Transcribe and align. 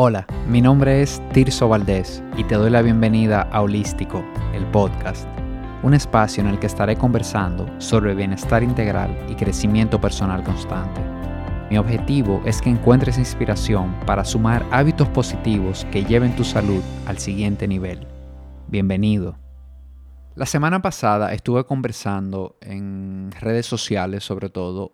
Hola, 0.00 0.28
mi 0.46 0.60
nombre 0.60 1.02
es 1.02 1.20
Tirso 1.32 1.68
Valdés 1.68 2.22
y 2.36 2.44
te 2.44 2.54
doy 2.54 2.70
la 2.70 2.82
bienvenida 2.82 3.42
a 3.50 3.62
Holístico, 3.62 4.24
el 4.54 4.64
podcast, 4.66 5.26
un 5.82 5.92
espacio 5.92 6.40
en 6.40 6.48
el 6.48 6.60
que 6.60 6.68
estaré 6.68 6.94
conversando 6.94 7.68
sobre 7.80 8.14
bienestar 8.14 8.62
integral 8.62 9.10
y 9.28 9.34
crecimiento 9.34 10.00
personal 10.00 10.44
constante. 10.44 11.00
Mi 11.68 11.78
objetivo 11.78 12.40
es 12.44 12.62
que 12.62 12.70
encuentres 12.70 13.18
inspiración 13.18 13.92
para 14.06 14.24
sumar 14.24 14.64
hábitos 14.70 15.08
positivos 15.08 15.84
que 15.90 16.04
lleven 16.04 16.36
tu 16.36 16.44
salud 16.44 16.80
al 17.08 17.18
siguiente 17.18 17.66
nivel. 17.66 18.06
Bienvenido. 18.68 19.36
La 20.36 20.46
semana 20.46 20.80
pasada 20.80 21.34
estuve 21.34 21.64
conversando 21.64 22.54
en 22.60 23.32
redes 23.40 23.66
sociales 23.66 24.22
sobre 24.22 24.48
todo 24.48 24.92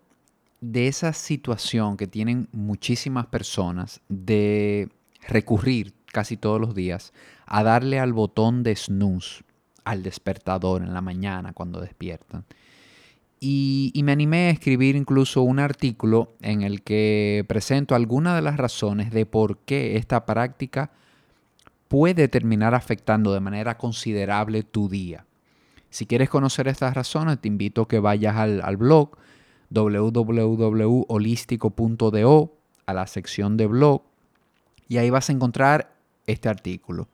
de 0.61 0.87
esa 0.87 1.13
situación 1.13 1.95
que 1.95 2.07
tienen 2.07 2.47
muchísimas 2.51 3.27
personas 3.27 4.01
de 4.09 4.89
recurrir 5.27 5.93
casi 6.11 6.37
todos 6.37 6.61
los 6.61 6.75
días 6.75 7.11
a 7.45 7.63
darle 7.63 7.99
al 7.99 8.13
botón 8.13 8.63
de 8.63 8.73
snooze, 8.75 9.43
al 9.83 10.03
despertador 10.03 10.81
en 10.81 10.93
la 10.93 11.01
mañana 11.01 11.51
cuando 11.53 11.81
despiertan. 11.81 12.45
Y, 13.39 13.91
me 14.03 14.11
animé 14.13 14.47
a 14.47 14.51
escribir 14.51 14.95
incluso 14.95 15.43
un 15.43 15.59
artículo 15.59 16.33
en 16.41 16.63
el 16.63 16.81
que 16.81 17.45
presento 17.47 17.93
algunas 17.93 18.35
de 18.35 18.41
las 18.41 18.57
razones 18.57 19.11
de 19.11 19.27
por 19.27 19.59
qué 19.59 19.97
esta 19.97 20.25
práctica 20.25 20.89
puede 21.87 22.27
terminar 22.27 22.73
afectando 22.73 23.31
de 23.33 23.41
manera 23.41 23.77
considerable 23.77 24.63
tu 24.63 24.89
día. 24.89 25.27
Si 25.91 26.07
quieres 26.07 26.29
conocer 26.29 26.67
estas 26.67 26.95
razones, 26.95 27.39
te 27.39 27.47
invito 27.47 27.83
a 27.83 27.87
que 27.87 27.99
vayas 27.99 28.35
al, 28.37 28.63
al 28.63 28.77
blog 28.77 29.11
www.holístico.do 29.69 32.51
a 32.87 32.93
la 32.93 33.07
sección 33.07 33.57
de 33.57 33.65
blog 33.67 34.03
y 34.87 34.97
ahí 34.97 35.09
vas 35.09 35.29
a 35.29 35.33
encontrar 35.33 35.95
este 36.27 36.49
artículo. 36.49 37.07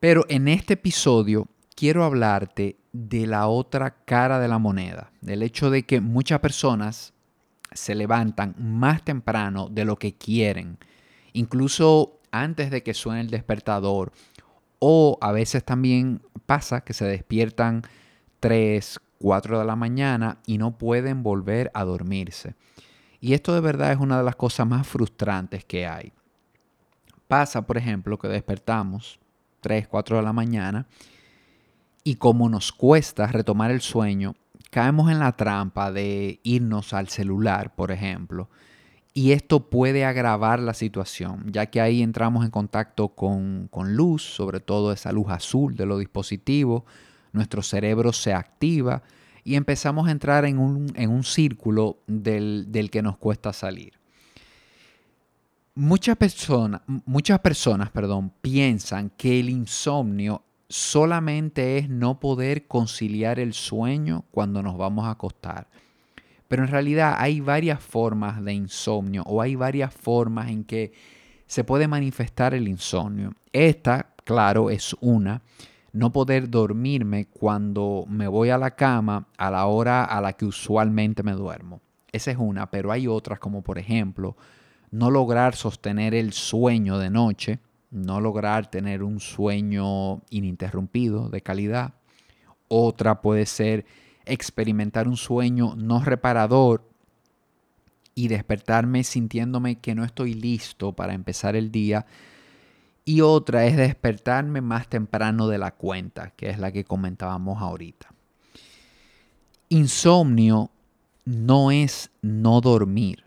Pero 0.00 0.24
en 0.28 0.48
este 0.48 0.74
episodio 0.74 1.48
quiero 1.74 2.04
hablarte 2.04 2.76
de 2.92 3.26
la 3.26 3.46
otra 3.46 4.04
cara 4.04 4.38
de 4.38 4.48
la 4.48 4.58
moneda, 4.58 5.12
del 5.20 5.42
hecho 5.42 5.70
de 5.70 5.84
que 5.84 6.00
muchas 6.00 6.40
personas 6.40 7.14
se 7.72 7.94
levantan 7.94 8.54
más 8.58 9.02
temprano 9.04 9.68
de 9.70 9.84
lo 9.84 9.96
que 9.96 10.14
quieren, 10.14 10.78
incluso 11.32 12.20
antes 12.30 12.70
de 12.70 12.82
que 12.82 12.94
suene 12.94 13.20
el 13.20 13.30
despertador, 13.30 14.12
o 14.78 15.18
a 15.20 15.32
veces 15.32 15.64
también 15.64 16.22
pasa 16.44 16.82
que 16.82 16.92
se 16.92 17.04
despiertan 17.04 17.82
3, 18.40 18.98
4 19.18 19.60
de 19.60 19.64
la 19.64 19.76
mañana 19.76 20.38
y 20.46 20.58
no 20.58 20.76
pueden 20.76 21.22
volver 21.22 21.70
a 21.74 21.84
dormirse. 21.84 22.56
Y 23.20 23.34
esto 23.34 23.54
de 23.54 23.60
verdad 23.60 23.92
es 23.92 23.98
una 23.98 24.18
de 24.18 24.24
las 24.24 24.34
cosas 24.34 24.66
más 24.66 24.86
frustrantes 24.86 25.64
que 25.64 25.86
hay. 25.86 26.12
Pasa, 27.32 27.62
por 27.62 27.78
ejemplo, 27.78 28.18
que 28.18 28.28
despertamos 28.28 29.18
3, 29.62 29.88
4 29.88 30.18
de 30.18 30.22
la 30.22 30.34
mañana 30.34 30.86
y 32.04 32.16
como 32.16 32.50
nos 32.50 32.72
cuesta 32.72 33.26
retomar 33.26 33.70
el 33.70 33.80
sueño, 33.80 34.34
caemos 34.68 35.10
en 35.10 35.18
la 35.18 35.32
trampa 35.32 35.90
de 35.90 36.40
irnos 36.42 36.92
al 36.92 37.08
celular, 37.08 37.74
por 37.74 37.90
ejemplo. 37.90 38.50
Y 39.14 39.32
esto 39.32 39.70
puede 39.70 40.04
agravar 40.04 40.60
la 40.60 40.74
situación, 40.74 41.50
ya 41.50 41.64
que 41.64 41.80
ahí 41.80 42.02
entramos 42.02 42.44
en 42.44 42.50
contacto 42.50 43.08
con, 43.08 43.66
con 43.70 43.96
luz, 43.96 44.22
sobre 44.22 44.60
todo 44.60 44.92
esa 44.92 45.10
luz 45.10 45.30
azul 45.30 45.74
de 45.74 45.86
los 45.86 46.00
dispositivos, 46.00 46.82
nuestro 47.32 47.62
cerebro 47.62 48.12
se 48.12 48.34
activa 48.34 49.04
y 49.42 49.54
empezamos 49.54 50.06
a 50.06 50.10
entrar 50.10 50.44
en 50.44 50.58
un, 50.58 50.92
en 50.96 51.08
un 51.08 51.24
círculo 51.24 51.96
del, 52.06 52.66
del, 52.70 52.90
que 52.90 53.00
nos 53.00 53.16
cuesta 53.16 53.54
salir. 53.54 54.01
Muchas 55.74 56.18
personas, 56.18 56.82
muchas 56.86 57.38
personas 57.38 57.90
perdón, 57.90 58.30
piensan 58.42 59.08
que 59.08 59.40
el 59.40 59.48
insomnio 59.48 60.42
solamente 60.68 61.78
es 61.78 61.88
no 61.88 62.20
poder 62.20 62.66
conciliar 62.66 63.40
el 63.40 63.54
sueño 63.54 64.26
cuando 64.30 64.62
nos 64.62 64.76
vamos 64.76 65.06
a 65.06 65.12
acostar. 65.12 65.68
Pero 66.46 66.64
en 66.64 66.68
realidad 66.68 67.14
hay 67.16 67.40
varias 67.40 67.80
formas 67.80 68.44
de 68.44 68.52
insomnio 68.52 69.22
o 69.24 69.40
hay 69.40 69.54
varias 69.54 69.94
formas 69.94 70.50
en 70.50 70.64
que 70.64 70.92
se 71.46 71.64
puede 71.64 71.88
manifestar 71.88 72.52
el 72.52 72.68
insomnio. 72.68 73.32
Esta, 73.50 74.12
claro, 74.24 74.68
es 74.68 74.94
una 75.00 75.40
no 75.94 76.12
poder 76.12 76.50
dormirme 76.50 77.28
cuando 77.28 78.04
me 78.08 78.28
voy 78.28 78.50
a 78.50 78.58
la 78.58 78.72
cama 78.72 79.26
a 79.38 79.50
la 79.50 79.64
hora 79.64 80.04
a 80.04 80.20
la 80.20 80.34
que 80.34 80.44
usualmente 80.44 81.22
me 81.22 81.32
duermo. 81.32 81.80
Esa 82.12 82.30
es 82.30 82.36
una, 82.36 82.70
pero 82.70 82.92
hay 82.92 83.08
otras 83.08 83.38
como 83.38 83.62
por 83.62 83.78
ejemplo 83.78 84.36
no 84.92 85.10
lograr 85.10 85.56
sostener 85.56 86.14
el 86.14 86.32
sueño 86.32 86.98
de 86.98 87.10
noche, 87.10 87.58
no 87.90 88.20
lograr 88.20 88.70
tener 88.70 89.02
un 89.02 89.18
sueño 89.18 90.22
ininterrumpido 90.30 91.28
de 91.28 91.40
calidad. 91.40 91.94
Otra 92.68 93.20
puede 93.20 93.46
ser 93.46 93.84
experimentar 94.24 95.08
un 95.08 95.16
sueño 95.16 95.74
no 95.76 96.04
reparador 96.04 96.88
y 98.14 98.28
despertarme 98.28 99.02
sintiéndome 99.02 99.76
que 99.76 99.94
no 99.94 100.04
estoy 100.04 100.34
listo 100.34 100.92
para 100.92 101.14
empezar 101.14 101.56
el 101.56 101.72
día 101.72 102.06
y 103.04 103.22
otra 103.22 103.64
es 103.64 103.76
despertarme 103.76 104.60
más 104.60 104.88
temprano 104.88 105.48
de 105.48 105.58
la 105.58 105.72
cuenta, 105.72 106.30
que 106.30 106.50
es 106.50 106.58
la 106.58 106.70
que 106.70 106.84
comentábamos 106.84 107.60
ahorita. 107.60 108.14
Insomnio 109.70 110.70
no 111.24 111.70
es 111.70 112.10
no 112.20 112.60
dormir, 112.60 113.24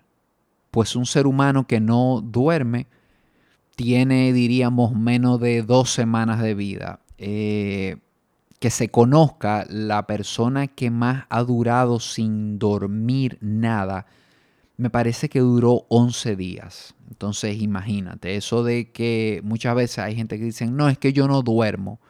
pues 0.76 0.98
un 0.98 1.06
ser 1.06 1.26
humano 1.26 1.68
que 1.68 1.80
no 1.80 2.20
duerme 2.22 2.88
tiene, 3.78 4.34
diríamos, 4.34 4.94
menos 4.94 5.40
de 5.40 5.62
dos 5.62 5.90
semanas 5.90 6.42
de 6.42 6.54
vida. 6.54 7.00
Eh, 7.18 7.96
que 8.60 8.70
se 8.70 8.90
conozca 8.90 9.66
la 9.70 10.06
persona 10.06 10.68
que 10.68 10.92
más 10.92 11.28
ha 11.30 11.44
durado 11.44 12.02
sin 12.02 12.60
dormir 12.60 13.38
nada 13.40 14.06
me 14.76 14.90
parece 14.90 15.30
que 15.30 15.40
duró 15.40 15.86
11 15.88 16.36
días. 16.36 16.94
Entonces 17.10 17.62
imagínate, 17.62 18.36
eso 18.36 18.62
de 18.62 18.92
que 18.92 19.40
muchas 19.46 19.76
veces 19.76 20.00
hay 20.00 20.14
gente 20.14 20.38
que 20.38 20.44
dice, 20.44 20.66
no, 20.66 20.90
es 20.90 20.98
que 20.98 21.14
yo 21.14 21.30
no 21.30 21.42
duermo. 21.42 22.02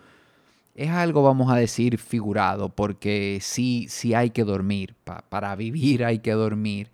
Es 0.74 0.90
algo, 0.90 1.22
vamos 1.22 1.52
a 1.52 1.56
decir, 1.56 2.00
figurado, 2.00 2.70
porque 2.70 3.38
sí, 3.44 3.86
sí 3.90 4.16
hay 4.16 4.32
que 4.32 4.44
dormir. 4.44 4.96
para 5.30 5.56
vivir 5.56 6.04
hay 6.04 6.18
que 6.18 6.32
dormir. 6.32 6.90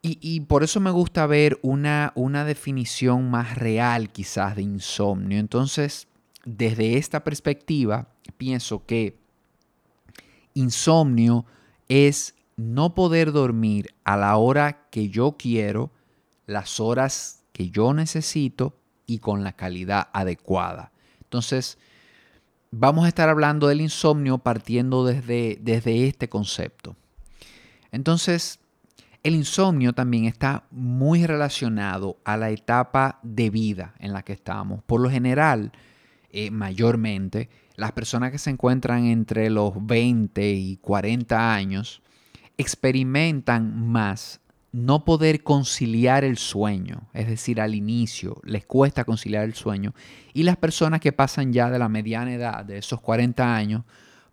Y, 0.00 0.40
por 0.40 0.62
eso 0.62 0.80
me 0.80 0.90
gusta 0.90 1.26
ver 1.26 1.58
una, 1.60 2.12
una 2.14 2.44
definición 2.44 3.30
más 3.30 3.58
real 3.58 4.10
quizás 4.10 4.54
de 4.56 4.62
insomnio. 4.62 5.38
Entonces, 5.38 6.06
desde 6.44 6.96
esta 6.96 7.24
perspectiva, 7.24 8.08
pienso 8.36 8.86
que 8.86 9.18
insomnio 10.54 11.44
es 11.88 12.34
no 12.56 12.94
poder 12.94 13.32
dormir 13.32 13.94
a 14.04 14.16
la 14.16 14.36
hora 14.36 14.88
que 14.90 15.08
yo 15.08 15.36
quiero, 15.38 15.90
las 16.46 16.80
horas 16.80 17.44
que 17.52 17.70
yo 17.70 17.92
necesito 17.92 18.78
y 19.06 19.18
con 19.18 19.44
la 19.44 19.52
calidad 19.52 20.08
adecuada. 20.12 20.92
Entonces, 21.22 21.78
vamos 22.70 23.04
a 23.04 23.08
estar 23.08 23.28
hablando 23.28 23.68
del 23.68 23.80
insomnio 23.80 24.38
partiendo 24.38 25.04
desde, 25.04 25.58
desde 25.60 26.06
este 26.06 26.28
concepto. 26.28 26.96
Entonces, 27.92 28.60
el 29.22 29.34
insomnio 29.34 29.92
también 29.92 30.24
está 30.24 30.64
muy 30.70 31.26
relacionado 31.26 32.18
a 32.24 32.36
la 32.36 32.50
etapa 32.50 33.18
de 33.22 33.50
vida 33.50 33.94
en 33.98 34.12
la 34.12 34.22
que 34.22 34.32
estamos. 34.32 34.82
Por 34.84 35.00
lo 35.00 35.10
general, 35.10 35.72
eh, 36.30 36.50
mayormente, 36.50 37.48
las 37.76 37.92
personas 37.92 38.32
que 38.32 38.38
se 38.38 38.50
encuentran 38.50 39.06
entre 39.06 39.50
los 39.50 39.74
20 39.86 40.52
y 40.52 40.76
40 40.76 41.54
años 41.54 42.02
experimentan 42.56 43.88
más 43.88 44.40
no 44.72 45.04
poder 45.04 45.42
conciliar 45.42 46.24
el 46.24 46.36
sueño, 46.36 47.08
es 47.14 47.26
decir, 47.26 47.60
al 47.60 47.74
inicio 47.74 48.40
les 48.44 48.66
cuesta 48.66 49.04
conciliar 49.04 49.44
el 49.44 49.54
sueño, 49.54 49.94
y 50.34 50.42
las 50.42 50.56
personas 50.56 51.00
que 51.00 51.12
pasan 51.12 51.52
ya 51.52 51.70
de 51.70 51.78
la 51.78 51.88
mediana 51.88 52.34
edad, 52.34 52.64
de 52.64 52.78
esos 52.78 53.00
40 53.00 53.56
años, 53.56 53.84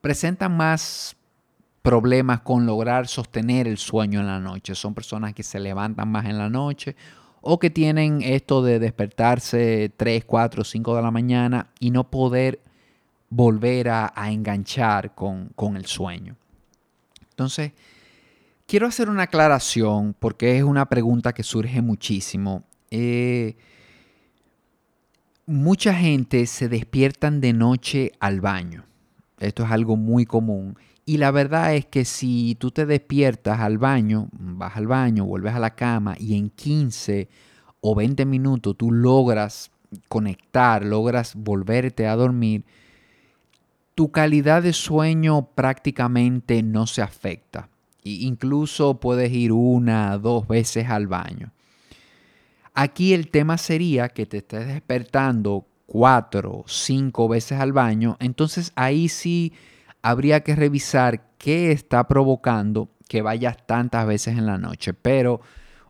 presentan 0.02 0.56
más 0.56 1.15
problemas 1.86 2.42
con 2.42 2.66
lograr 2.66 3.08
sostener 3.08 3.68
el 3.68 3.78
sueño 3.78 4.20
en 4.20 4.26
la 4.26 4.40
noche. 4.40 4.74
Son 4.74 4.96
personas 4.96 5.34
que 5.34 5.44
se 5.44 5.60
levantan 5.60 6.10
más 6.10 6.26
en 6.26 6.40
la 6.40 6.50
noche 6.50 6.96
o 7.42 7.60
que 7.60 7.70
tienen 7.70 8.24
esto 8.24 8.64
de 8.64 8.80
despertarse 8.80 9.94
3, 9.96 10.26
4, 10.26 10.64
5 10.64 10.96
de 10.96 11.02
la 11.04 11.12
mañana 11.12 11.70
y 11.80 11.92
no 11.92 12.10
poder 12.10 12.60
volver 13.30 13.90
a, 13.90 14.12
enganchar 14.32 15.14
con, 15.14 15.54
el 15.78 15.86
sueño. 15.86 16.36
Entonces, 17.30 17.72
Quiero 18.68 18.88
hacer 18.88 19.12
una 19.12 19.24
aclaración 19.24 20.16
porque 20.18 20.58
es 20.58 20.64
una 20.64 20.88
pregunta 20.88 21.34
que 21.34 21.44
surge 21.44 21.84
muchísimo. 21.84 22.64
Eh, 22.90 23.58
mucha 25.46 25.94
gente 25.94 26.48
se 26.48 26.68
despiertan 26.68 27.42
de 27.42 27.54
noche 27.54 28.14
al 28.20 28.42
baño. 28.42 28.86
Esto 29.40 29.64
es 29.64 29.70
algo 29.70 29.98
muy 29.98 30.26
común. 30.26 30.80
Y 31.06 31.18
la 31.18 31.30
verdad 31.30 31.75
es 31.75 31.86
que 31.86 32.04
si 32.04 32.56
tú 32.56 32.72
te 32.72 32.88
despiertas 32.88 33.60
al 33.60 33.78
baño, 33.78 34.28
vas 34.31 34.75
al 34.75 34.88
baño, 34.88 35.25
vuelves 35.25 35.54
a 35.54 35.60
la 35.60 35.75
cama 35.75 36.16
y 36.19 36.36
en 36.36 36.50
15 36.50 37.30
o 37.81 37.94
20 37.94 38.25
minutos 38.25 38.75
tú 38.75 38.92
logras 38.92 39.69
conectar, 40.10 40.84
logras 40.84 41.36
volverte 41.36 42.07
a 42.07 42.16
dormir, 42.16 42.63
tu 43.94 44.12
calidad 44.12 44.63
de 44.63 44.74
sueño 44.74 45.50
prácticamente 45.54 46.63
no 46.63 46.88
se 46.88 47.04
afecta. 47.04 47.69
E 48.04 48.10
incluso 48.10 49.00
puedes 49.00 49.31
ir 49.31 49.51
una, 49.51 50.18
dos 50.18 50.48
veces 50.48 50.90
al 50.90 51.06
baño. 51.06 51.51
Aquí 52.74 53.13
el 53.13 53.30
tema 53.30 53.58
sería 53.60 54.10
que 54.10 54.25
te 54.25 54.38
estés 54.38 54.68
despertando 54.68 55.66
cuatro, 55.86 56.66
cinco 56.68 57.28
veces 57.28 57.60
al 57.60 57.74
baño. 57.74 58.18
Entonces 58.19 58.74
ahí 58.75 59.08
sí 59.08 59.54
habría 60.06 60.42
que 60.42 60.56
revisar 60.56 61.31
qué 61.40 61.72
está 61.72 62.07
provocando 62.07 62.92
que 63.10 63.24
vayas 63.24 63.57
tantas 63.66 64.06
veces 64.06 64.38
en 64.38 64.46
la 64.46 64.60
noche. 64.60 64.94
Pero 64.94 65.42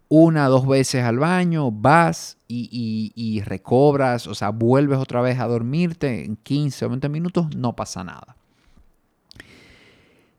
una, 0.07 0.47
dos 0.47 0.65
veces 0.65 1.03
al 1.03 1.19
baño, 1.19 1.69
vas 1.69 2.38
y, 2.47 3.41
recobras, 3.44 4.27
o 4.27 4.33
sea, 4.33 4.51
vuelves 4.51 5.00
otra 5.00 5.21
vez 5.21 5.38
a 5.39 5.47
dormirte 5.47 6.23
en 6.23 6.38
15 6.38 6.85
o 6.85 6.89
20 6.89 7.09
minutos, 7.09 7.53
no 7.57 7.75
pasa 7.75 8.06
nada. 8.06 8.38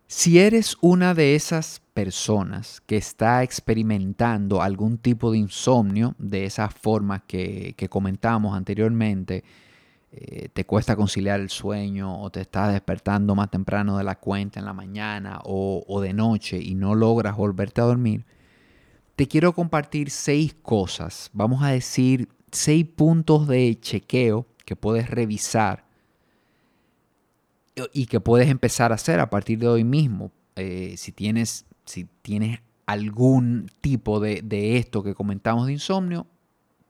Si 0.07 0.39
eres 0.39 0.79
una 0.81 1.13
de 1.13 1.35
esas 1.35 1.83
personas 1.93 2.81
que 2.87 2.97
está 2.97 3.43
experimentando 3.43 4.63
algún 4.63 4.97
tipo 4.97 5.33
de 5.33 5.39
insomnio, 5.39 6.15
de 6.17 6.47
esas 6.47 6.73
formas 6.73 7.23
que, 7.27 7.75
comentamos 7.91 8.57
anteriormente, 8.57 9.45
eh, 10.17 10.49
te 10.53 10.65
cuesta 10.65 10.97
conciliar 10.97 11.41
el 11.41 11.51
sueño 11.51 12.21
o 12.21 12.31
te 12.31 12.41
estás 12.41 12.73
despertando 12.73 13.35
más 13.35 13.51
temprano 13.51 13.99
de 13.99 14.05
la 14.05 14.19
cuenta 14.19 14.59
en 14.59 14.67
la 14.67 14.73
mañana 14.73 15.41
o 15.45 16.01
de 16.01 16.13
noche 16.13 16.59
y 16.59 16.75
no 16.75 16.95
logras 16.95 17.37
volverte 17.37 17.81
a 17.81 17.85
dormir, 17.85 18.25
te 19.17 19.27
quiero 19.29 19.55
compartir 19.55 20.11
seis 20.11 20.55
cosas, 20.63 21.31
vamos 21.33 21.63
a 21.63 21.69
decir 21.69 22.29
seis 22.51 22.87
puntos 22.87 23.47
de 23.49 23.79
chequeo 23.81 24.47
que 24.65 24.77
puedes 24.77 25.09
revisar 25.09 25.85
y 27.93 28.07
que 28.07 28.21
puedes 28.21 28.49
empezar 28.49 28.93
a 28.93 28.97
hacer 28.97 29.21
a 29.21 29.31
partir 29.31 29.59
de 29.59 29.69
hoy 29.69 29.85
mismo. 29.85 30.33
Eh, 30.57 30.95
si, 30.97 31.13
tienes, 31.13 31.67
si 31.85 32.07
tienes 32.23 32.61
algún 32.87 33.71
tipo 33.81 34.21
de, 34.21 34.77
esto 34.77 35.03
que 35.03 35.15
comentamos 35.15 35.67
de 35.67 35.75
insomnio, 35.75 36.27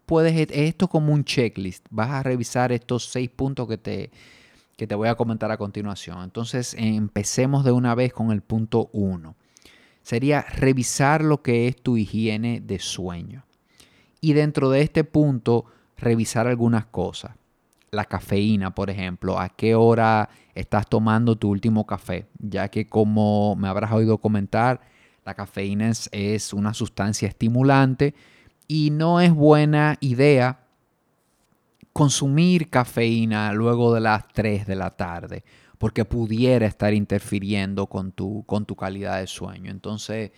puedes 0.07 0.49
esto 0.51 0.89
como 0.89 1.13
un 1.13 1.25
checklist. 1.25 1.87
Vas 1.91 2.11
a 2.11 2.23
revisar 2.23 2.73
estos 2.73 3.05
seis 3.07 3.29
puntos 3.29 3.69
que 3.69 3.77
te, 3.77 4.11
que 4.77 4.87
te 4.87 4.95
voy 4.95 5.09
a 5.09 5.15
comentar 5.15 5.51
a 5.51 5.57
continuación. 5.57 6.23
Entonces, 6.23 6.75
empecemos 6.79 7.65
de 7.65 7.73
una 7.73 7.95
vez 7.95 8.13
con 8.13 8.31
el 8.31 8.41
punto 8.41 8.89
uno 8.93 9.37
sería 10.07 10.43
revisar 10.43 11.25
lo 11.25 11.43
que 11.43 11.67
es 11.67 11.83
tu 11.83 11.97
higiene 11.97 12.61
de 12.61 12.79
sueño. 12.79 13.45
Y 14.21 14.35
dentro 14.35 14.71
de 14.71 14.83
este 14.83 15.03
punto, 15.03 15.65
revisar 15.97 16.47
algunas 16.47 16.87
cosas. 16.87 17.33
La 17.91 18.05
cafeína, 18.05 18.73
por 18.73 18.89
ejemplo, 18.89 19.41
a 19.41 19.49
qué 19.49 19.75
hora 19.75 20.29
estás 20.55 20.89
tomando 20.89 21.35
tu 21.35 21.51
último 21.51 21.89
café, 21.89 22.29
ya 22.39 22.69
que 22.69 22.87
como 22.87 23.57
me 23.57 23.67
habrás 23.67 23.91
oído 23.91 24.19
comentar, 24.19 24.81
la 25.25 25.35
cafeína 25.35 25.91
es, 26.13 26.53
una 26.53 26.73
sustancia 26.73 27.27
estimulante 27.27 28.15
y 28.69 28.91
no 28.91 29.21
es 29.21 29.33
buena 29.33 29.97
idea 30.01 30.61
consumir 31.93 32.69
cafeína 32.69 33.53
luego 33.53 33.95
de 33.95 34.01
las 34.01 34.29
3 34.29 34.67
de 34.67 34.77
la 34.77 34.91
tarde 34.91 35.45
porque 35.79 36.05
pudiera 36.05 36.67
estar 36.67 36.95
interfiriendo 36.95 37.87
con 37.87 38.13
tu, 38.13 38.45
con 38.47 38.65
tu 38.65 38.77
calidad 38.77 39.21
de 39.21 39.27
sueño. 39.27 39.71
Entonces, 39.71 40.33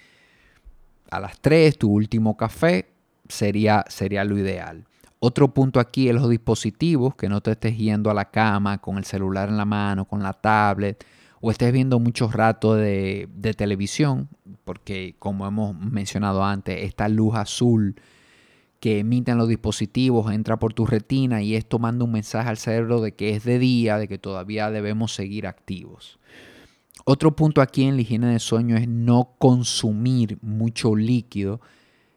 a 1.10 1.20
las 1.20 1.38
3, 1.40 1.78
tu 1.78 1.90
último 1.90 2.36
café 2.36 2.90
sería, 3.28 3.84
sería 3.88 4.24
lo 4.24 4.38
ideal. 4.38 4.84
Otro 5.20 5.52
punto 5.52 5.80
aquí 5.80 6.08
es 6.08 6.14
los 6.14 6.28
dispositivos, 6.28 7.14
que 7.16 7.28
no 7.28 7.40
te 7.40 7.52
estés 7.52 7.76
yendo 7.76 8.10
a 8.10 8.14
la 8.14 8.30
cama 8.30 8.78
con 8.78 8.98
el 8.98 9.04
celular 9.04 9.48
en 9.48 9.56
la 9.56 9.64
mano, 9.64 10.04
con 10.04 10.22
la 10.22 10.32
tablet, 10.32 11.04
o 11.40 11.50
estés 11.50 11.72
viendo 11.72 11.98
mucho 12.00 12.28
rato 12.28 12.74
de, 12.74 13.28
de 13.34 13.54
televisión, 13.54 14.28
porque 14.64 15.16
como 15.18 15.46
hemos 15.46 15.76
mencionado 15.76 16.44
antes, 16.44 16.84
esta 16.84 17.08
luz 17.08 17.34
azul 17.36 17.96
que 18.80 19.00
emiten 19.00 19.38
los 19.38 19.48
dispositivos 19.48 20.32
entra 20.32 20.58
por 20.58 20.72
tu 20.72 20.86
retina 20.86 21.42
y 21.42 21.56
esto 21.56 21.78
manda 21.78 22.04
un 22.04 22.12
mensaje 22.12 22.48
al 22.48 22.58
cerebro 22.58 23.00
de 23.00 23.12
que 23.12 23.30
es 23.30 23.44
de 23.44 23.58
día, 23.58 23.98
de 23.98 24.08
que 24.08 24.18
todavía 24.18 24.70
debemos 24.70 25.14
seguir 25.14 25.46
activos. 25.46 26.18
Otro 27.04 27.34
punto 27.34 27.60
aquí 27.60 27.84
en 27.84 27.96
la 27.96 28.02
higiene 28.02 28.32
de 28.32 28.38
sueño 28.38 28.76
es 28.76 28.86
no 28.86 29.34
consumir 29.38 30.38
mucho 30.42 30.94
líquido 30.94 31.60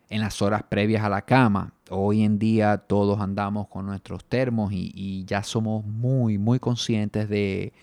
en 0.10 0.22
las 0.22 0.42
horas 0.42 0.64
previas 0.64 1.04
a 1.04 1.10
la 1.10 1.24
cama. 1.24 1.74
Hoy 1.90 2.24
en 2.24 2.38
día 2.38 2.78
todos 2.78 3.20
andamos 3.22 3.68
con 3.68 3.86
nuestros 3.86 4.26
termos 4.26 4.72
y, 4.74 5.24
ya 5.26 5.44
somos 5.44 5.86
muy, 5.86 6.38
muy 6.38 6.60
conscientes 6.60 7.30
de, 7.30 7.74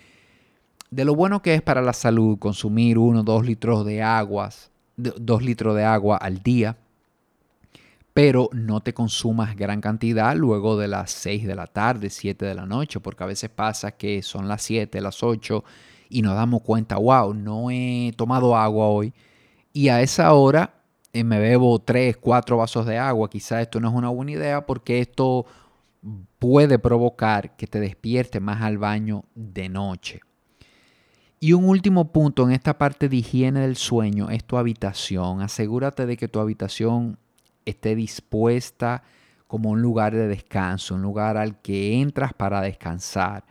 de 0.91 1.05
lo 1.05 1.15
bueno 1.15 1.41
que 1.43 1.55
es 1.55 1.63
para 1.63 1.83
la 1.83 1.95
salud 1.95 2.39
consumir 2.39 2.99
uno 2.99 3.23
dos 3.23 3.45
litros 3.45 3.85
de 3.87 4.03
aguas, 4.03 4.71
dos 4.97 5.43
litros 5.43 5.75
de 5.75 5.85
agua 5.85 6.17
al 6.17 6.43
día 6.43 6.77
pero 8.19 8.51
no 8.53 8.81
te 8.81 8.93
consumas 8.93 9.55
gran 9.55 9.81
cantidad 9.81 10.35
luego 10.35 10.77
de 10.77 10.89
las 10.89 11.13
6 11.13 11.47
de 11.47 11.55
la 11.55 11.69
tarde, 11.69 12.11
7 12.11 12.47
de 12.47 12.55
la 12.57 12.67
noche, 12.67 12.99
porque 12.99 13.23
a 13.23 13.29
veces 13.29 13.49
pasa 13.49 13.93
que 13.93 14.25
son 14.25 14.49
las 14.49 14.61
7, 14.63 15.01
las 15.01 15.23
8 15.23 15.63
y 16.09 16.23
nos 16.23 16.35
damos 16.35 16.63
cuenta, 16.63 16.97
wow, 16.97 17.33
no 17.33 17.71
he 17.71 18.13
tomado 18.17 18.57
agua 18.57 18.89
hoy 18.89 19.15
y 19.73 19.89
a 19.89 20.03
esa 20.03 20.33
hora 20.33 20.83
eh, 21.13 21.23
me 21.23 21.39
bebo 21.39 21.79
3, 21.79 22.17
4 22.17 22.57
vasos 22.57 22.87
de 22.87 22.99
agua, 22.99 23.31
quizás 23.31 23.63
esto 23.63 23.79
no 23.79 23.87
es 23.87 23.95
una 23.95 24.09
buena 24.09 24.33
idea 24.33 24.67
porque 24.67 24.99
esto 24.99 25.47
puede 26.41 26.81
provocar 26.81 27.55
que 27.55 27.69
te 27.69 27.79
despierte 27.79 28.41
más 28.41 28.63
al 28.63 28.79
baño 28.79 29.27
de 29.37 29.69
noche. 29.69 30.23
Y 31.39 31.53
un 31.53 31.69
último 31.69 32.11
punto 32.11 32.43
en 32.43 32.51
esta 32.51 32.79
parte 32.79 33.09
de 33.09 33.15
higiene 33.15 33.61
del 33.61 33.77
sueño 33.77 34.29
es 34.29 34.43
tu 34.43 34.57
habitación. 34.57 35.41
Asegúrate 35.41 36.05
de 36.05 36.17
que 36.17 36.27
tu 36.27 36.41
habitación 36.41 37.17
esté 37.69 37.95
dispuesta 37.95 39.03
como 39.47 39.71
un 39.71 39.83
lugar 39.83 40.15
de 40.15 40.29
descanso, 40.29 40.95
un 40.95 41.03
lugar 41.03 41.37
al 41.37 41.61
que 41.61 42.01
entras 42.01 42.35
para 42.35 42.61
descansar. 42.61 43.45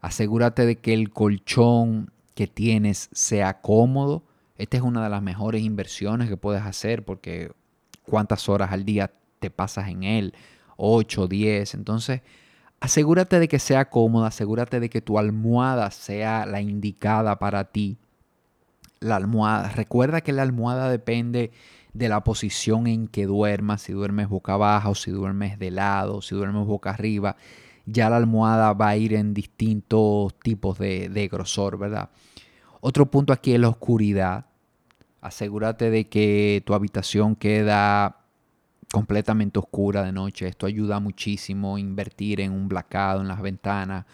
Asegúrate 0.00 0.64
de 0.64 0.76
que 0.76 0.94
el 0.94 1.10
colchón 1.10 2.10
que 2.34 2.46
tienes 2.46 3.10
sea 3.12 3.60
cómodo. 3.60 4.22
Esta 4.56 4.76
es 4.76 4.82
una 4.82 5.02
de 5.02 5.10
las 5.10 5.22
mejores 5.22 5.62
inversiones 5.62 6.28
que 6.28 6.36
puedes 6.36 6.62
hacer 6.62 7.04
porque 7.04 7.52
cuántas 8.04 8.48
horas 8.48 8.72
al 8.72 8.84
día 8.84 9.12
te 9.40 9.50
pasas 9.50 9.88
en 9.88 10.04
él, 10.04 10.34
8, 10.76 11.26
10. 11.26 11.74
Entonces, 11.74 12.22
asegúrate 12.78 13.40
de 13.40 13.48
que 13.48 13.58
sea 13.58 13.90
cómoda, 13.90 14.28
asegúrate 14.28 14.80
de 14.80 14.88
que 14.88 15.00
tu 15.00 15.18
almohada 15.18 15.90
sea 15.90 16.46
la 16.46 16.60
indicada 16.60 17.38
para 17.38 17.64
ti. 17.64 17.98
La 19.00 19.16
almohada, 19.16 19.68
recuerda 19.70 20.20
que 20.20 20.32
la 20.32 20.42
almohada 20.42 20.90
depende 20.90 21.50
de 21.92 22.08
la 22.08 22.22
posición 22.22 22.86
en 22.86 23.08
que 23.08 23.26
duermas, 23.26 23.82
si 23.82 23.92
duermes 23.92 24.28
boca 24.28 24.54
abajo, 24.54 24.94
si 24.94 25.10
duermes 25.10 25.58
de 25.58 25.70
lado, 25.70 26.22
si 26.22 26.34
duermes 26.34 26.66
boca 26.66 26.90
arriba, 26.90 27.36
ya 27.86 28.10
la 28.10 28.16
almohada 28.16 28.72
va 28.72 28.90
a 28.90 28.96
ir 28.96 29.14
en 29.14 29.34
distintos 29.34 30.38
tipos 30.40 30.78
de, 30.78 31.08
de 31.08 31.28
grosor, 31.28 31.78
¿verdad? 31.78 32.10
Otro 32.80 33.06
punto 33.06 33.32
aquí 33.32 33.52
es 33.52 33.60
la 33.60 33.68
oscuridad. 33.68 34.46
Asegúrate 35.20 35.90
de 35.90 36.08
que 36.08 36.62
tu 36.64 36.74
habitación 36.74 37.36
queda 37.36 38.16
completamente 38.92 39.58
oscura 39.58 40.02
de 40.02 40.12
noche. 40.12 40.48
Esto 40.48 40.66
ayuda 40.66 41.00
muchísimo 41.00 41.76
a 41.76 41.80
invertir 41.80 42.40
en 42.40 42.52
un 42.52 42.68
blackout 42.68 43.20
en 43.20 43.28
las 43.28 43.42
ventanas 43.42 44.06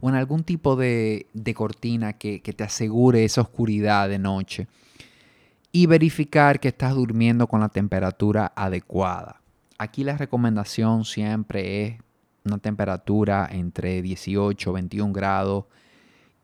o 0.00 0.08
en 0.08 0.14
algún 0.14 0.44
tipo 0.44 0.76
de, 0.76 1.26
de 1.32 1.54
cortina 1.54 2.14
que, 2.14 2.40
que, 2.42 2.52
te 2.52 2.64
asegure 2.64 3.24
esa 3.24 3.42
oscuridad 3.42 4.08
de 4.08 4.18
noche 4.18 4.66
y 5.72 5.86
verificar 5.86 6.60
que 6.60 6.68
estás 6.68 6.94
durmiendo 6.94 7.46
con 7.46 7.60
la 7.60 7.70
temperatura 7.70 8.52
adecuada. 8.54 9.40
Aquí 9.78 10.04
la 10.04 10.18
recomendación 10.18 11.06
siempre 11.06 11.86
es 11.86 12.00
una 12.44 12.58
temperatura 12.58 13.48
entre 13.50 14.02
18 14.02 14.70
y 14.70 14.72
21 14.72 15.12
grados. 15.12 15.64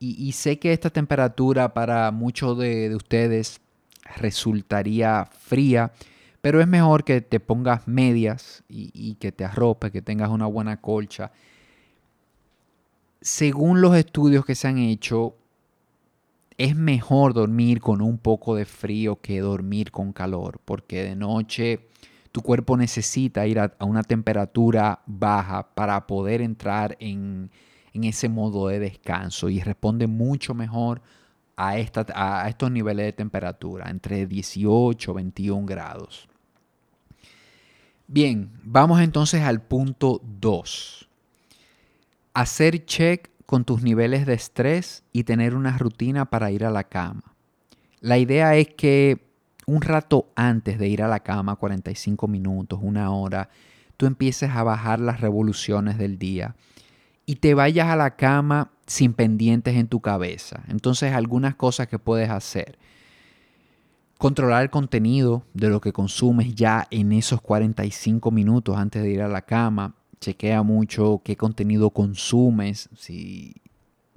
Y, 0.01 0.31
sé 0.31 0.61
que 0.61 0.73
esta 0.73 0.91
temperatura 0.91 1.75
para 1.75 2.13
muchos 2.13 2.57
de, 2.57 2.95
ustedes 2.95 3.61
resultaría 4.17 5.29
fría, 5.41 5.91
pero 6.41 6.61
es 6.61 6.69
mejor 6.69 7.03
que 7.03 7.21
te 7.21 7.41
pongas 7.41 7.89
medias 7.89 8.63
y, 8.69 8.93
y 8.95 9.17
que 9.17 9.33
te 9.33 9.45
arropes, 9.45 9.91
que 9.91 10.01
tengas 10.01 10.31
una 10.31 10.47
buena 10.47 10.81
colcha. 10.81 11.33
Según 13.21 13.81
los 13.81 13.97
estudios 13.97 14.45
que 14.45 14.55
se 14.55 14.69
han 14.69 14.79
hecho, 14.79 15.35
es 16.59 16.75
mejor 16.75 17.35
dormir 17.35 17.81
con 17.81 18.03
un 18.03 18.19
poco 18.19 18.57
de 18.57 18.65
frío 18.65 19.21
que 19.21 19.41
dormir 19.41 19.93
con 19.93 20.13
calor, 20.13 20.61
porque 20.65 21.05
de 21.05 21.15
noche 21.15 21.89
tu 22.33 22.43
cuerpo 22.43 22.77
necesita 22.77 23.47
ir 23.47 23.61
a, 23.61 23.73
una 23.79 24.03
temperatura 24.03 25.01
baja 25.07 25.73
para 25.75 26.05
poder 26.09 26.43
entrar 26.43 26.97
en, 27.01 27.51
ese 27.95 28.29
modo 28.29 28.69
de 28.69 28.79
descanso 28.79 29.49
y 29.49 29.61
responde 29.61 30.07
mucho 30.07 30.55
mejor 30.55 31.01
a, 31.57 31.71
a 31.71 32.49
estos 32.49 32.71
niveles 32.71 33.07
de 33.07 33.13
temperatura, 33.13 33.89
entre 33.91 34.27
18 34.27 35.11
y 35.11 35.15
21 35.15 35.67
grados. 35.67 36.29
Bien, 38.09 38.51
vamos 38.65 39.01
entonces 39.01 39.43
al 39.43 39.63
punto 39.63 40.21
2. 40.25 41.09
Hacer 42.35 42.85
check 42.85 43.31
con 43.49 43.65
tus 43.65 43.83
niveles 43.83 44.27
de 44.27 44.35
estrés 44.35 45.05
y 45.11 45.25
tener 45.25 45.55
una 45.55 45.79
rutina 45.79 46.27
para 46.27 46.51
ir 46.51 46.67
a 46.67 46.71
la 46.71 46.85
cama. 46.85 47.35
La 48.01 48.19
idea 48.19 48.55
es 48.57 48.69
que 48.75 49.27
un 49.65 49.81
rato 49.81 50.29
antes 50.37 50.79
de 50.79 50.87
ir 50.87 51.03
a 51.03 51.09
la 51.09 51.21
cama, 51.21 51.57
45 51.57 52.29
minutos, 52.29 52.79
una 52.83 53.11
hora, 53.11 53.49
tú 53.97 54.05
empieces 54.05 54.51
a 54.51 54.65
bajar 54.65 55.01
las 55.01 55.23
revoluciones 55.23 55.97
del 55.97 56.19
día 56.19 56.57
y 57.25 57.37
te 57.37 57.55
vayas 57.55 57.89
a 57.89 57.97
la 57.97 58.17
cama 58.17 58.71
sin 58.87 59.15
pendientes 59.15 59.77
en 59.77 59.89
tu 59.89 60.01
cabeza. 60.01 60.63
Entonces, 60.69 61.15
algunas 61.15 61.55
cosas 61.55 61.89
que 61.89 61.99
puedes 61.99 62.29
hacer. 62.29 62.79
Controlar 64.19 64.63
el 64.63 64.69
contenido 64.69 65.43
de 65.55 65.71
lo 65.71 65.81
que 65.81 65.95
consumes 65.95 66.55
ya 66.55 66.87
en 66.91 67.13
esos 67.13 67.41
45 67.41 68.31
minutos 68.31 68.77
antes 68.77 69.03
de 69.03 69.11
ir 69.11 69.23
a 69.23 69.29
la 69.29 69.41
cama. 69.41 69.95
Chequea 70.21 70.63
mucho 70.63 71.23
qué 71.25 71.37
contenido 71.37 71.91
consumes. 71.91 72.89
Si, 72.97 73.55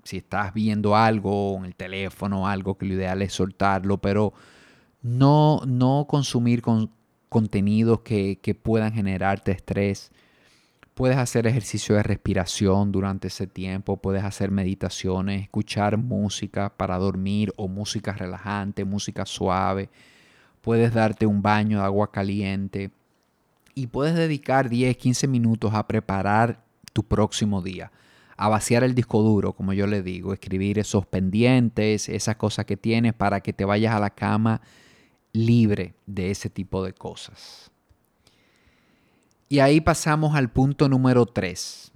si 0.03 0.17
estás 0.17 0.53
viendo 0.53 0.95
algo 0.95 1.57
en 1.57 1.65
el 1.65 1.75
teléfono, 1.75 2.47
algo 2.47 2.77
que 2.77 2.85
lo 2.85 2.95
ideal 2.95 3.21
es 3.21 3.33
soltarlo, 3.33 3.99
pero 3.99 4.33
no, 5.01 5.61
no 5.65 6.05
consumir 6.07 6.61
con, 6.61 6.91
contenidos 7.31 8.01
que, 8.01 8.59
puedan 8.61 8.91
generarte 8.91 9.53
estrés. 9.53 10.11
Puedes 10.93 11.15
hacer 11.15 11.47
ejercicio 11.47 11.95
de 11.95 12.03
respiración 12.03 12.91
durante 12.91 13.29
ese 13.29 13.47
tiempo, 13.47 13.95
puedes 13.95 14.25
hacer 14.25 14.51
meditaciones, 14.51 15.43
escuchar 15.43 15.95
música 15.95 16.75
para 16.75 16.97
dormir 16.97 17.53
o 17.55 17.69
música 17.69 18.11
relajante, 18.11 18.83
música 18.83 19.25
suave. 19.25 19.89
Puedes 20.59 20.93
darte 20.93 21.25
un 21.25 21.41
baño 21.41 21.79
de 21.79 21.85
agua 21.85 22.11
caliente 22.11 22.91
y 23.75 23.87
puedes 23.87 24.15
dedicar 24.15 24.69
10, 24.69 24.97
15 24.97 25.27
minutos 25.27 25.73
a 25.73 25.87
preparar 25.87 26.63
tu 26.93 27.03
próximo 27.03 27.61
día, 27.61 27.91
a 28.37 28.49
vaciar 28.49 28.83
el 28.83 28.95
disco 28.95 29.21
duro, 29.21 29.53
como 29.53 29.73
yo 29.73 29.87
le 29.87 30.01
digo, 30.01 30.33
escribir 30.33 30.79
esos 30.79 31.05
pendientes, 31.05 32.09
esas 32.09 32.35
cosas 32.35 32.65
que 32.65 32.77
tienes 32.77 33.13
para 33.13 33.41
que 33.41 33.53
te 33.53 33.65
vayas 33.65 33.93
a 33.95 33.99
la 33.99 34.09
cama 34.09 34.61
libre 35.33 35.93
de 36.05 36.31
ese 36.31 36.49
tipo 36.49 36.83
de 36.83 36.93
cosas. 36.93 37.71
Y 39.47 39.59
ahí 39.59 39.81
pasamos 39.81 40.35
al 40.35 40.49
punto 40.49 40.87
número 40.87 41.25
3. 41.25 41.91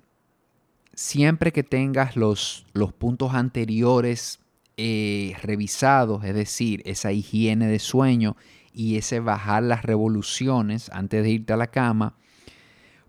Siempre 0.93 1.51
que 1.51 1.63
tengas 1.63 2.15
los, 2.15 2.65
los 2.73 2.93
puntos 2.93 3.33
anteriores 3.33 4.39
eh, 4.77 5.35
revisados, 5.41 6.23
es 6.25 6.35
decir, 6.35 6.81
esa 6.85 7.13
higiene 7.13 7.67
de 7.67 7.79
sueño 7.79 8.35
y 8.75 8.97
ese 8.97 9.19
bajar 9.19 9.63
las 9.63 9.83
revoluciones 9.83 10.89
antes 10.91 11.23
de 11.23 11.29
irte 11.29 11.53
a 11.53 11.57
la 11.57 11.67
cama, 11.67 12.17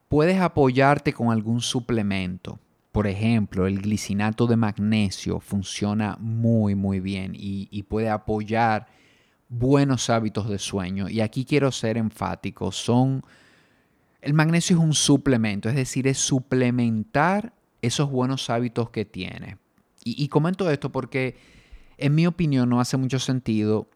puedes 0.09 0.41
apoyarte 0.41 1.13
con 1.13 1.31
algún 1.33 1.61
suplemento. 1.61 2.61
Por 2.93 3.07
ejemplo, 3.07 3.67
el 3.67 3.83
glicinato 3.83 4.47
de 4.47 4.57
magnesio 4.57 5.41
funciona 5.41 6.17
muy, 6.21 6.75
muy 6.75 7.01
bien 7.01 7.33
y, 7.35 7.69
y 7.71 7.83
puede 7.83 8.09
apoyar 8.09 8.87
buenos 9.49 10.09
hábitos 10.09 10.49
de 10.49 10.59
sueño. 10.59 11.09
Y 11.09 11.21
aquí 11.21 11.45
quiero 11.45 11.71
ser 11.73 11.99
enfático, 11.99 12.73
son... 12.73 13.23
El 14.23 14.35
magnesio 14.35 14.77
es 14.77 14.83
un 14.83 14.95
suplemento, 14.95 15.69
es 15.69 15.77
decir, 15.77 16.09
es 16.09 16.19
suplementar 16.19 17.53
esos 17.83 18.11
buenos 18.11 18.51
hábitos 18.51 18.91
que 18.91 19.05
tiene. 19.05 19.59
Y, 20.05 20.23
y 20.23 20.29
comento 20.29 20.69
esto 20.71 20.91
porque, 20.91 21.37
en 21.99 22.15
mi 22.15 22.27
opinión, 22.27 22.69
no 22.69 22.81
hace 22.81 22.97
mucho 22.97 23.21
sentido 23.21 23.89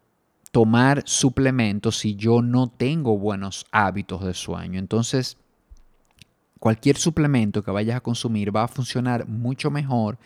tomar 0.50 1.02
suplementos 1.07 1.99
si 1.99 2.16
yo 2.16 2.42
no 2.42 2.69
tengo 2.69 3.19
buenos 3.19 3.66
hábitos 3.71 4.25
de 4.25 4.35
sueño. 4.35 4.78
Entonces, 4.78 5.37
cualquier 6.59 6.97
suplemento 6.97 7.62
que 7.62 7.71
vayas 7.71 7.97
a 7.97 8.00
consumir 8.00 8.54
va 8.54 8.64
a 8.64 8.69
funcionar 8.69 9.28
mucho 9.28 9.71
mejor 9.71 10.19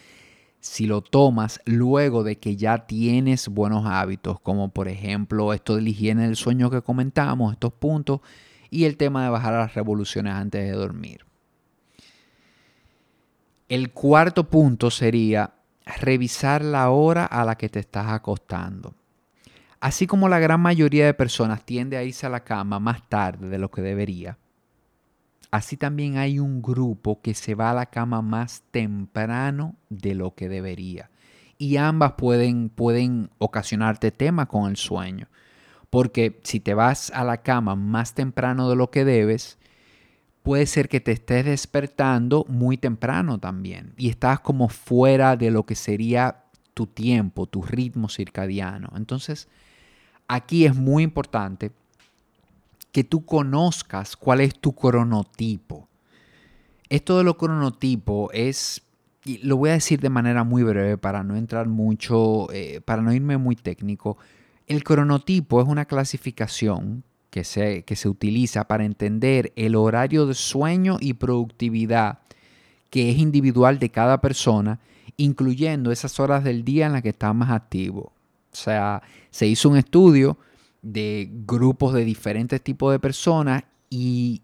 si 0.61 0.87
lo 0.87 1.03
tomas 1.03 1.61
luego 1.67 2.25
de 2.25 2.39
que 2.39 2.57
ya 2.57 2.87
tienes 2.87 3.49
buenos 3.49 3.85
hábitos, 3.85 4.41
como 4.41 4.71
por 4.71 4.89
ejemplo 4.89 5.53
esto 5.53 5.77
de 5.77 5.83
la 5.83 5.91
higiene 5.91 6.23
del 6.23 6.37
sueño 6.37 6.71
que 6.71 6.81
comentamos, 6.81 7.53
estos 7.53 7.75
puntos, 7.75 8.21
y 8.71 8.85
el 8.85 8.97
tema 8.97 9.25
de 9.25 9.31
bajar 9.31 9.53
las 9.53 9.75
revoluciones 9.75 10.33
antes 10.33 10.65
de 10.65 10.73
dormir. 10.73 11.27
El 13.69 13.93
cuarto 13.93 14.49
punto 14.49 14.91
sería 14.91 15.53
revisar 16.01 16.65
la 16.65 16.89
hora 16.91 17.27
a 17.27 17.45
la 17.45 17.57
que 17.57 17.69
te 17.69 17.81
estás 17.81 18.07
acostando. 18.09 18.95
Así 19.85 20.07
como 20.07 20.31
la 20.31 20.39
gran 20.39 20.63
mayoría 20.63 21.05
de 21.05 21.13
personas 21.13 21.63
tiende 21.67 21.99
a 21.99 22.03
irse 22.03 22.25
a 22.25 22.31
la 22.31 22.41
cama 22.41 22.81
más 22.81 23.07
tarde 23.11 23.51
de 23.51 23.59
lo 23.59 23.71
que 23.71 23.83
debería, 23.83 24.39
Así 25.51 25.77
también 25.77 26.17
hay 26.17 26.41
un 26.41 26.63
grupo 26.63 27.21
que 27.21 27.33
se 27.33 27.55
va 27.55 27.71
a 27.71 27.75
la 27.75 27.87
cama 27.87 28.23
más 28.23 28.65
temprano 28.73 29.77
de 29.89 30.17
lo 30.17 30.35
que 30.35 30.49
debería. 30.49 31.11
Y 31.59 31.77
ambas 31.77 32.15
pueden, 32.15 32.71
pueden 32.71 33.31
ocasionarte 33.39 34.11
temas 34.11 34.49
con 34.49 34.69
el 34.69 34.77
sueño. 34.77 35.29
Porque 35.91 36.41
si 36.43 36.59
te 36.59 36.75
vas 36.75 37.13
a 37.15 37.23
la 37.23 37.43
cama 37.43 37.77
más 37.77 38.15
temprano 38.15 38.69
de 38.69 38.75
lo 38.75 38.91
que 38.91 39.05
debes, 39.05 39.59
puede 40.43 40.67
ser 40.67 40.89
que 40.89 41.01
te 41.01 41.13
estés 41.13 41.45
despertando 41.45 42.47
muy 42.49 42.77
temprano 42.77 43.39
también. 43.39 43.93
Y 43.97 44.09
estás 44.09 44.41
como 44.41 44.69
fuera 44.69 45.37
de 45.37 45.53
lo 45.53 45.67
que 45.67 45.77
sería 45.77 46.47
tu 46.75 46.89
tiempo, 46.89 47.47
tu 47.47 47.63
ritmo 47.63 48.09
circadiano. 48.09 48.91
Entonces, 48.97 49.47
aquí 50.29 50.65
es 50.65 50.75
muy 50.75 51.03
importante 51.03 51.73
que 52.93 53.05
tú 53.05 53.25
conozcas 53.25 54.17
cuál 54.17 54.41
es 54.41 54.59
tu 54.59 54.75
cronotipo. 54.75 55.89
Esto 56.89 57.19
de 57.19 57.25
lo 57.25 57.37
cronotipo 57.37 58.31
es, 58.33 58.83
y 59.25 59.39
lo 59.39 59.57
voy 59.57 59.71
a 59.71 59.75
decir 59.75 60.01
de 60.01 60.11
manera 60.11 60.45
muy 60.45 60.63
breve 60.63 60.97
para 60.97 61.25
no 61.25 61.37
entrar 61.37 61.67
mucho, 61.67 62.53
eh, 62.53 62.81
para 62.85 63.03
no 63.03 63.13
irme 63.13 63.37
muy 63.37 63.57
técnico. 63.57 64.17
El 64.67 64.85
cronotipo 64.85 65.61
es 65.61 65.67
una 65.67 65.87
clasificación 65.87 67.03
que 67.31 67.43
se, 67.43 67.83
que 67.83 67.97
se 67.97 68.09
utiliza 68.09 68.69
para 68.69 68.85
entender 68.85 69.53
el 69.57 69.75
horario 69.75 70.27
de 70.27 70.35
sueño 70.35 70.99
y 71.01 71.15
productividad 71.15 72.21
que 72.91 73.11
es 73.11 73.19
individual 73.19 73.81
de 73.81 73.91
cada 73.91 74.21
persona, 74.21 74.79
incluyendo 75.17 75.91
esas 75.91 76.21
horas 76.21 76.45
del 76.45 76.65
día 76.65 76.87
en 76.87 76.93
las 76.93 77.03
que 77.03 77.09
está 77.09 77.33
más 77.33 77.51
activo. 77.51 78.13
O 78.55 78.57
sea, 78.57 79.03
se 79.31 79.49
hizo 79.49 79.69
un 79.69 79.77
estudio 79.77 80.39
de 80.81 81.29
grupos 81.47 81.93
de 81.93 82.05
diferentes 82.05 82.63
tipos 82.63 82.93
de 82.93 83.01
personas 83.01 83.65
y, 83.91 84.41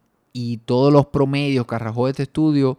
todos 0.64 0.92
los 0.92 1.06
promedios 1.06 1.66
que 1.66 1.74
arrojó 1.74 2.08
este 2.08 2.22
estudio 2.24 2.78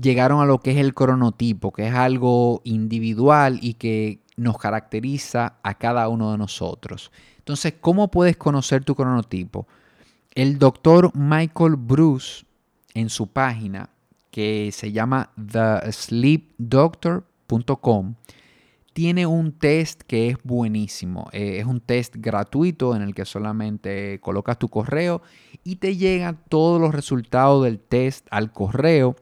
llegaron 0.00 0.40
a 0.40 0.44
lo 0.44 0.60
que 0.60 0.72
es 0.72 0.76
el 0.76 0.94
cronotipo, 0.94 1.72
que 1.72 1.88
es 1.88 1.94
algo 1.94 2.60
individual 2.64 3.58
y 3.62 3.74
que 3.74 4.20
nos 4.36 4.58
caracteriza 4.58 5.54
a 5.62 5.74
cada 5.74 6.08
uno 6.08 6.32
de 6.32 6.38
nosotros. 6.38 7.10
Entonces, 7.38 7.74
¿cómo 7.80 8.10
puedes 8.10 8.36
conocer 8.36 8.84
tu 8.84 8.94
cronotipo? 8.94 9.66
El 10.34 10.58
doctor 10.58 11.10
Michael 11.14 11.76
Bruce, 11.76 12.44
en 12.94 13.08
su 13.08 13.26
página, 13.26 13.88
que 14.30 14.70
se 14.72 14.92
llama 14.92 15.30
thesleepdoctor.com, 15.36 18.14
tiene 18.96 19.26
un 19.26 19.52
test 19.52 20.00
que 20.04 20.28
es 20.28 20.38
buenísimo. 20.42 21.28
Eh, 21.32 21.58
es 21.58 21.66
un 21.66 21.80
test 21.80 22.16
gratuito 22.16 22.96
en 22.96 23.02
el 23.02 23.14
que 23.14 23.26
solamente 23.26 24.18
colocas 24.20 24.58
tu 24.58 24.70
correo 24.70 25.20
y 25.62 25.76
te 25.76 25.98
llegan 25.98 26.40
todos 26.48 26.80
los 26.80 26.94
resultados 26.94 27.62
del 27.62 27.78
test 27.78 28.26
al 28.30 28.52
correo, 28.52 29.14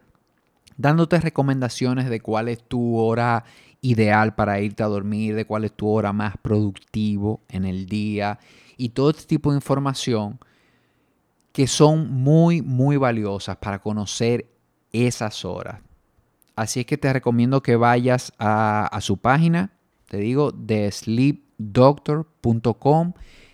dándote 0.77 1.19
recomendaciones 1.19 2.09
de 2.09 2.21
cuál 2.21 2.51
es 2.51 2.63
tu 2.63 2.99
hora 2.99 3.47
ideal 3.81 4.37
para 4.37 4.61
irte 4.61 4.85
a 4.85 4.87
dormir, 4.87 5.35
de 5.35 5.45
cuál 5.45 5.65
es 5.65 5.73
tu 5.73 5.89
hora 5.89 6.13
más 6.13 6.37
productivo 6.37 7.41
en 7.49 7.65
el 7.65 7.87
día 7.87 8.39
y 8.77 8.91
todo 8.91 9.11
este 9.11 9.25
tipo 9.25 9.51
de 9.51 9.57
información 9.57 10.39
que 11.51 11.67
son 11.67 12.13
muy, 12.13 12.63
muy 12.63 12.97
valiosas 12.97 13.57
para 13.57 13.81
conocer 13.81 14.47
esas 14.93 15.45
horas. 15.45 15.81
Así 16.57 16.81
es 16.81 16.87
que 16.87 16.99
te 16.99 17.13
recomiendo 17.13 17.63
que 17.63 17.77
vayas 17.77 18.33
a, 18.39 18.99
su 19.01 19.17
página, 19.17 19.73
te 20.09 20.17
digo, 20.19 20.51
de 20.53 20.91
sleepdoctor.com 20.91 23.13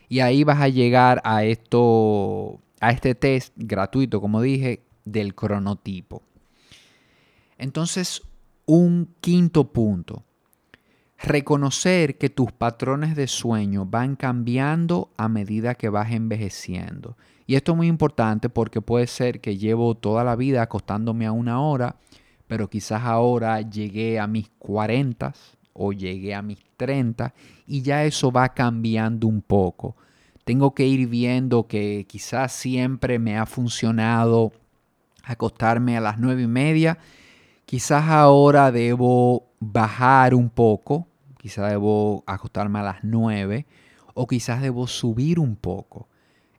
y 0.09 0.21
ahí 0.21 0.45
vas 0.45 0.61
a 0.61 0.69
llegar 0.69 1.21
a 1.25 1.45
esto, 1.45 2.61
a 2.81 2.91
este 2.91 3.15
test 3.15 3.53
gratuito, 3.57 4.21
como 4.21 4.43
dije, 4.43 4.83
del 5.05 5.35
cronotipo. 5.35 6.23
Entonces, 7.57 8.23
un 8.67 9.15
quinto 9.21 9.73
punto. 9.73 10.25
Reconocer 11.23 12.19
que 12.19 12.31
tus 12.31 12.51
patrones 12.53 13.15
de 13.15 13.27
sueño 13.27 13.85
van 13.87 14.17
cambiando 14.17 15.11
a 15.17 15.29
medida 15.29 15.75
que 15.75 15.89
vas 15.89 16.13
envejeciendo. 16.13 17.17
Y 17.47 17.57
esto 17.57 17.73
es 17.73 17.77
muy 17.77 17.89
importante 17.89 18.49
porque 18.49 18.81
puede 18.81 19.07
ser 19.07 19.41
que 19.41 19.59
llevo 19.59 19.97
toda 19.97 20.25
la 20.25 20.37
vida 20.37 20.63
acostándome 20.63 21.27
a 21.27 21.33
una 21.33 21.61
hora 21.61 21.97
pero 22.51 22.69
quizás 22.69 23.05
ahora 23.05 23.61
llegué 23.61 24.19
a 24.19 24.27
mis 24.27 24.51
40 24.59 25.33
o 25.73 25.93
llegué 25.93 26.35
a 26.35 26.43
mis 26.43 26.59
30 26.77 27.33
y 27.69 27.83
ya 27.83 28.05
eso 28.05 28.33
va 28.33 28.49
cambiando 28.49 29.29
un 29.29 29.41
poco. 29.41 29.95
tengo 30.45 30.75
que 30.75 30.85
ir 30.85 31.07
viendo 31.07 31.69
que 31.69 32.07
quizás 32.09 32.51
siempre 32.51 33.21
me 33.21 33.39
ha 33.39 33.47
funcionado 33.47 34.51
acostarme 35.23 35.97
a 35.97 36.01
las 36.01 36.19
nueve 36.19 36.43
y 36.43 36.49
media. 36.49 36.99
Quizás 37.67 38.09
ahora 38.09 38.73
debo 38.73 39.45
bajar 39.61 40.35
un 40.35 40.51
poco, 40.51 41.07
quizás 41.39 41.71
debo 41.71 42.25
acostarme 42.27 42.81
a 42.81 42.83
las 42.83 43.05
nueve 43.05 43.65
o 44.15 44.27
quizás 44.27 44.61
debo 44.61 44.89
subir 44.89 45.39
un 45.39 45.55
poco. 45.55 46.09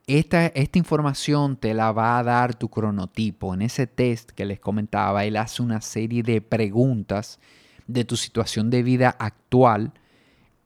Esta, 0.07 0.47
esta, 0.47 0.77
información 0.79 1.55
te 1.55 1.73
la 1.73 1.91
va 1.91 2.17
a 2.17 2.23
dar 2.23 2.55
tu 2.55 2.69
cronotipo. 2.69 3.53
En 3.53 3.61
ese 3.61 3.87
test 3.87 4.31
que 4.31 4.45
les 4.45 4.59
comentaba, 4.59 5.25
él 5.25 5.37
hace 5.37 5.61
una 5.61 5.79
serie 5.81 6.23
de 6.23 6.41
preguntas 6.41 7.39
de 7.87 8.05
tu 8.05 8.17
situación 8.17 8.69
de 8.69 8.83
vida 8.83 9.15
actual 9.19 9.93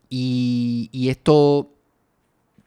y, 0.09 1.07
esto 1.09 1.71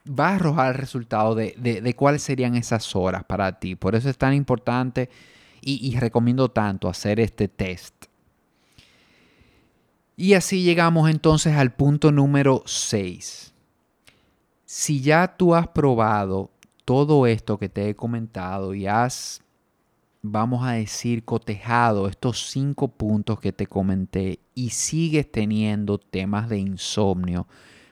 va 0.09 0.31
a 0.31 0.35
arrojar 0.37 0.73
el 0.73 0.79
resultado 0.79 1.35
de, 1.35 1.95
cuáles 1.97 2.23
serían 2.23 2.55
esas 2.55 2.95
horas 2.95 3.25
para 3.25 3.59
ti. 3.59 3.75
Por 3.75 3.95
eso 3.95 4.09
es 4.11 4.19
tan 4.19 4.35
importante 4.35 5.09
y, 5.61 5.87
y 5.87 5.99
recomiendo 5.99 6.51
tanto 6.51 6.89
hacer 6.89 7.21
este 7.21 7.49
test. 7.49 8.07
Y 10.17 10.35
así 10.35 10.63
llegamos 10.63 11.09
entonces 11.11 11.55
al 11.57 11.73
punto 11.73 12.11
número 12.11 12.63
6. 12.67 13.53
Si 14.65 15.01
ya 15.01 15.37
tú 15.37 15.55
has 15.55 15.69
probado 15.69 16.51
todo 16.89 17.27
esto 17.27 17.59
que 17.59 17.69
te 17.69 17.91
he 17.91 17.95
comentado 17.95 18.73
y 18.73 18.87
has, 18.87 19.43
vamos 20.23 20.67
a 20.67 20.73
decir, 20.73 21.23
cotejado 21.23 22.09
estos 22.09 22.49
cinco 22.49 22.89
puntos 22.89 23.41
que 23.41 23.53
te 23.53 23.67
comenté 23.67 24.39
y 24.55 24.71
sigues 24.71 25.31
teniendo 25.31 25.99
temas 25.99 26.49
de 26.49 26.57
insomnio, 26.61 27.47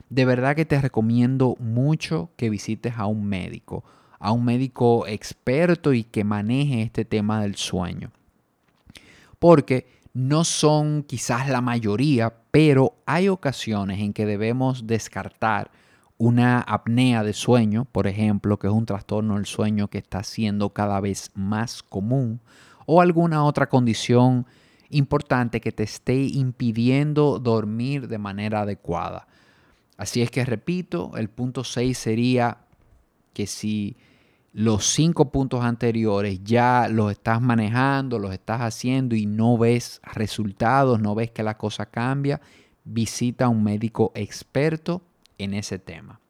de 0.09 0.25
verdad 0.25 0.57
que 0.57 0.65
te 0.65 0.81
recomiendo 0.81 1.57
mucho 1.59 2.31
que 2.37 2.49
visites 2.49 2.95
a 2.97 3.05
un 3.05 3.27
médico, 3.27 3.85
a 4.19 4.33
un 4.33 4.47
médico 4.47 5.07
experto 5.07 5.93
y 5.93 6.03
que 6.03 6.25
maneje 6.25 6.81
este 6.81 7.05
tema 7.05 7.43
del 7.43 7.57
sueño. 7.57 8.13
Porque 9.39 9.87
no 10.15 10.45
son 10.45 11.03
quizás 11.03 11.51
la 11.51 11.61
mayoría, 11.61 12.33
pero 12.51 12.95
hay 13.05 13.29
ocasiones 13.29 14.01
en 14.01 14.15
que 14.15 14.25
debemos 14.25 14.87
descartar 14.87 15.71
una 16.19 16.61
apnea 16.61 17.23
de 17.23 17.33
sueño, 17.33 17.85
por 17.85 18.07
ejemplo, 18.07 18.59
que 18.59 18.67
es 18.67 18.73
un 18.73 18.87
trastorno 18.87 19.35
del 19.35 19.47
sueño 19.47 19.89
que 19.89 19.99
está 19.99 20.23
siendo 20.23 20.71
cada 20.71 21.01
vez 21.01 21.31
más 21.35 21.83
común, 21.83 22.41
o 22.87 23.01
alguna 23.01 23.45
otra 23.45 23.69
condición 23.69 24.47
importante 24.91 25.61
que 25.61 25.73
te 25.73 25.83
esté 25.83 26.17
impidiendo 26.23 27.39
dormir 27.39 28.09
de 28.09 28.19
manera 28.19 28.63
adecuada. 28.63 29.27
Así 29.97 30.23
es 30.23 30.31
que 30.31 30.45
repito, 30.45 31.13
el 31.17 31.29
punto 31.29 31.65
6 31.65 31.97
sería 31.97 32.59
que 33.33 33.47
si 33.47 33.97
los 34.53 34.87
cinco 34.87 35.31
puntos 35.31 35.63
anteriores 35.65 36.43
ya 36.43 36.89
los 36.91 37.13
estás 37.13 37.43
manejando, 37.43 38.19
los 38.19 38.33
estás 38.33 38.63
haciendo 38.63 39.15
y 39.15 39.27
no 39.27 39.59
ves 39.59 40.01
resultados, 40.15 40.99
no 41.01 41.15
ves 41.15 41.31
que 41.31 41.43
la 41.43 41.59
cosa 41.59 41.87
cambia, 41.87 42.41
visita 42.85 43.47
a 43.47 43.49
un 43.49 43.63
médico 43.63 44.13
experto 44.15 45.03
en 45.39 45.55
ese 45.55 45.79
tema. 45.79 46.21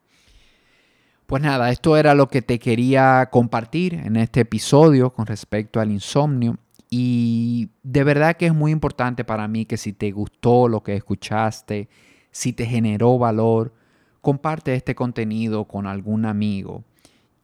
Pues 1.27 1.43
nada, 1.43 1.71
esto 1.71 1.97
era 1.97 2.15
lo 2.15 2.29
que 2.29 2.41
te 2.41 2.61
quería 2.61 3.29
compartir 3.33 3.95
en 3.95 4.17
este 4.17 4.41
episodio 4.41 5.13
con 5.13 5.27
respecto 5.27 5.81
al 5.81 5.91
insomnio. 5.91 6.59
Y 6.89 7.71
de 7.83 8.05
verdad 8.05 8.37
que 8.37 8.47
es 8.47 8.55
muy 8.55 8.71
importante 8.71 9.25
para 9.25 9.49
mí 9.49 9.65
que 9.65 9.77
si 9.77 9.93
te 9.93 10.13
gustó 10.13 10.69
lo 10.69 10.85
que 10.85 10.95
escuchaste, 10.95 11.89
si 12.31 12.53
te 12.53 12.65
generó 12.65 13.19
valor, 13.19 13.75
comparte 14.21 14.75
este 14.75 14.95
contenido 14.95 15.65
con 15.65 15.87
algún 15.87 16.27
amigo. 16.27 16.85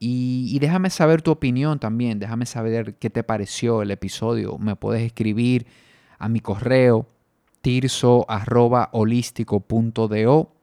Y, 0.04 0.59
déjame 0.59 0.90
saber 0.90 1.23
tu 1.23 1.31
opinión 1.31 1.78
también, 1.78 2.19
déjame 2.19 2.45
saber 2.45 2.97
qué 2.97 3.09
te 3.09 3.23
pareció 3.23 3.83
el 3.83 3.92
episodio. 3.92 4.59
Me 4.59 4.75
puedes 4.75 5.02
escribir 5.02 5.69
a 6.19 6.28
mi 6.28 6.40
correo 6.40 7.07
tirso.holístico.do 7.61 10.56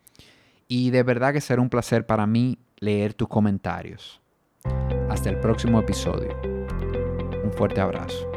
y 0.69 0.91
de 0.91 1.03
verdad 1.03 1.34
que 1.34 1.41
será 1.41 1.62
un 1.62 1.69
placer 1.69 2.05
para 2.05 2.25
mí 2.27 2.60
leer 2.77 3.13
tus 3.13 3.27
comentarios. 3.27 4.21
Hasta 5.10 5.29
el 5.29 5.39
próximo 5.39 5.79
episodio. 5.79 6.39
Un 7.43 7.51
fuerte 7.51 7.82
abrazo. 7.82 8.29